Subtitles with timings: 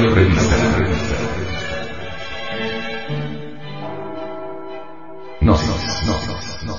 [0.00, 0.56] Audio revista.
[5.42, 5.76] No, no,
[6.06, 6.16] no,
[6.64, 6.78] no.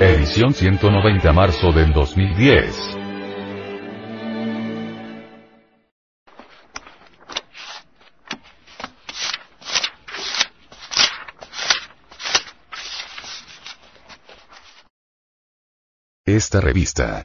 [0.00, 2.96] Edición 190 marzo del 2010.
[16.24, 17.24] Esta revista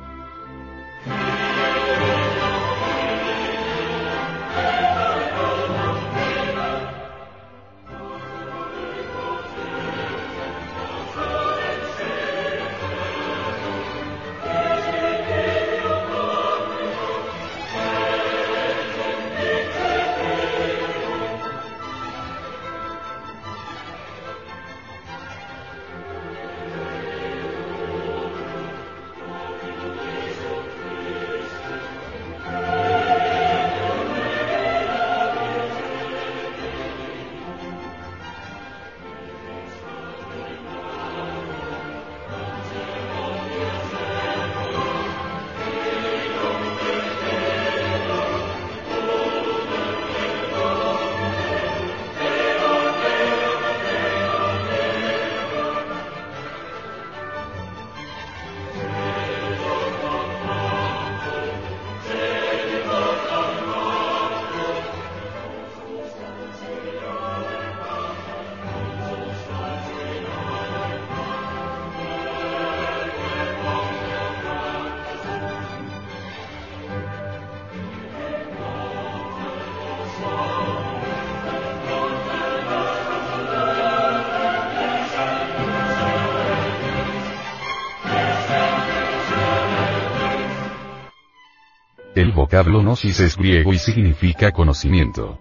[92.21, 95.39] El vocablo gnosis es griego y significa conocimiento.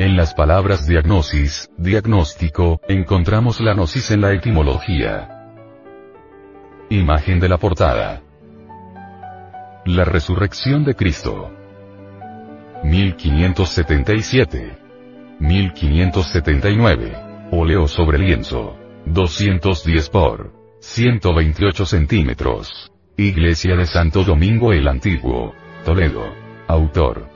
[0.00, 5.28] En las palabras diagnosis, diagnóstico, encontramos la gnosis en la etimología.
[6.90, 8.24] Imagen de la portada.
[9.84, 11.52] La resurrección de Cristo.
[12.82, 14.76] 1577.
[15.38, 17.16] 1579.
[17.52, 18.76] Óleo sobre lienzo.
[19.06, 22.90] 210 por 128 centímetros.
[23.16, 25.54] Iglesia de Santo Domingo el Antiguo.
[25.88, 26.34] Toledo.
[26.66, 27.30] Autor.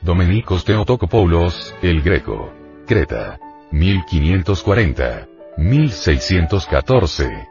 [0.00, 2.52] Domenicos Teotocopoulos, el Greco.
[2.88, 3.38] Creta.
[3.70, 5.28] 1540.
[5.58, 7.48] 1614.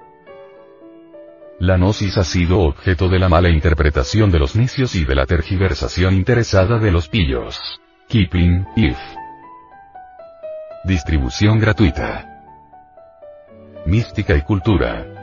[1.62, 5.26] La gnosis ha sido objeto de la mala interpretación de los necios y de la
[5.26, 7.58] tergiversación interesada de los pillos.
[8.10, 8.98] Kipling, if.
[10.84, 12.44] Distribución gratuita.
[13.86, 15.23] Mística y cultura.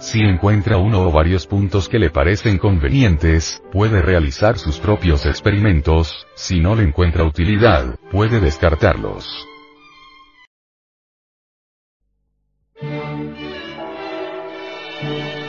[0.00, 6.26] Si encuentra uno o varios puntos que le parecen convenientes, puede realizar sus propios experimentos,
[6.36, 9.26] si no le encuentra utilidad, puede descartarlos.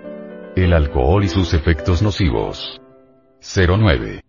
[0.57, 2.81] El alcohol y sus efectos nocivos.
[3.43, 4.23] 09.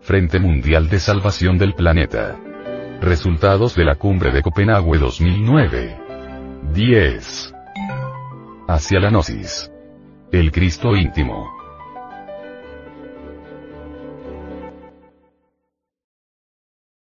[0.00, 2.40] Frente Mundial de Salvación del Planeta.
[3.02, 5.96] Resultados de la Cumbre de Copenhague 2009.
[6.72, 7.54] 10.
[8.66, 9.70] Hacia la Gnosis.
[10.32, 11.57] El Cristo íntimo.